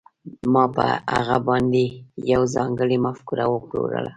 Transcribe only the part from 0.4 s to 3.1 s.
ما په هغه باندې یوه ځانګړې